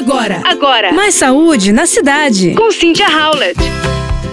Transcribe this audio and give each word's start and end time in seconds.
Agora, 0.00 0.40
agora. 0.46 0.92
Mais 0.94 1.14
saúde 1.14 1.72
na 1.72 1.84
cidade. 1.84 2.54
Com 2.54 2.72
Cynthia 2.72 3.06
Howlett. 3.06 3.60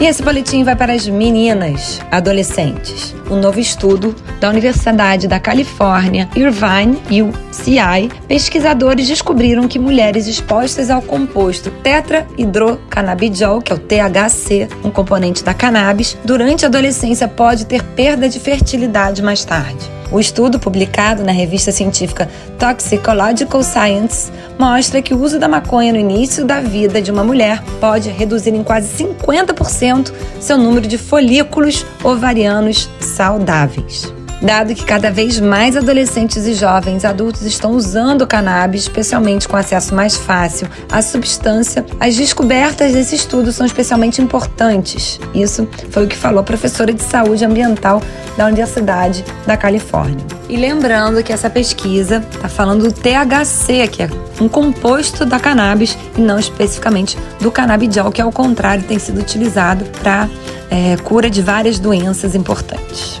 E 0.00 0.06
esse 0.06 0.20
boletim 0.20 0.64
vai 0.64 0.74
para 0.74 0.92
as 0.92 1.06
meninas, 1.06 2.00
adolescentes. 2.10 3.14
Um 3.30 3.36
novo 3.36 3.60
estudo 3.60 4.12
da 4.40 4.48
Universidade 4.48 5.28
da 5.28 5.38
Califórnia, 5.38 6.28
Irvine, 6.34 7.00
UCI, 7.22 8.10
pesquisadores 8.26 9.06
descobriram 9.06 9.68
que 9.68 9.78
mulheres 9.78 10.26
expostas 10.26 10.90
ao 10.90 11.00
composto 11.00 11.70
tetrahidrocannabidiol, 11.70 13.62
que 13.62 13.70
é 13.70 13.76
o 13.76 13.78
THC, 13.78 14.66
um 14.82 14.90
componente 14.90 15.44
da 15.44 15.54
cannabis, 15.54 16.18
durante 16.24 16.64
a 16.64 16.68
adolescência 16.68 17.28
pode 17.28 17.66
ter 17.66 17.84
perda 17.84 18.28
de 18.28 18.40
fertilidade 18.40 19.22
mais 19.22 19.44
tarde. 19.44 20.01
O 20.12 20.20
estudo, 20.20 20.60
publicado 20.60 21.24
na 21.24 21.32
revista 21.32 21.72
científica 21.72 22.28
Toxicological 22.58 23.62
Science, 23.62 24.30
mostra 24.58 25.00
que 25.00 25.14
o 25.14 25.22
uso 25.22 25.38
da 25.38 25.48
maconha 25.48 25.92
no 25.92 25.98
início 25.98 26.44
da 26.44 26.60
vida 26.60 27.00
de 27.00 27.10
uma 27.10 27.24
mulher 27.24 27.62
pode 27.80 28.10
reduzir 28.10 28.54
em 28.54 28.62
quase 28.62 29.02
50% 29.02 30.12
seu 30.38 30.58
número 30.58 30.86
de 30.86 30.98
folículos 30.98 31.86
ovarianos 32.04 32.90
saudáveis. 33.00 34.12
Dado 34.42 34.74
que 34.74 34.84
cada 34.84 35.08
vez 35.08 35.38
mais 35.38 35.76
adolescentes 35.76 36.48
e 36.48 36.54
jovens 36.54 37.04
adultos 37.04 37.42
estão 37.42 37.70
usando 37.70 38.26
cannabis, 38.26 38.82
especialmente 38.82 39.46
com 39.46 39.56
acesso 39.56 39.94
mais 39.94 40.16
fácil 40.16 40.68
à 40.90 41.00
substância, 41.00 41.86
as 42.00 42.16
descobertas 42.16 42.92
desse 42.92 43.14
estudo 43.14 43.52
são 43.52 43.64
especialmente 43.64 44.20
importantes. 44.20 45.20
Isso 45.32 45.68
foi 45.90 46.06
o 46.06 46.08
que 46.08 46.16
falou 46.16 46.40
a 46.40 46.42
professora 46.42 46.92
de 46.92 47.02
saúde 47.02 47.44
ambiental 47.44 48.02
da 48.36 48.46
Universidade 48.46 49.24
da 49.46 49.56
Califórnia. 49.56 50.26
E 50.48 50.56
lembrando 50.56 51.22
que 51.22 51.32
essa 51.32 51.48
pesquisa 51.48 52.16
está 52.32 52.48
falando 52.48 52.82
do 52.82 52.92
THC, 52.92 53.86
que 53.86 54.02
é 54.02 54.10
um 54.40 54.48
composto 54.48 55.24
da 55.24 55.38
cannabis 55.38 55.96
e 56.18 56.20
não 56.20 56.40
especificamente 56.40 57.16
do 57.40 57.52
canabidiol, 57.52 58.10
que 58.10 58.20
ao 58.20 58.32
contrário 58.32 58.82
tem 58.82 58.98
sido 58.98 59.20
utilizado 59.20 59.84
para 60.02 60.28
é, 60.68 60.96
cura 60.96 61.30
de 61.30 61.40
várias 61.40 61.78
doenças 61.78 62.34
importantes. 62.34 63.20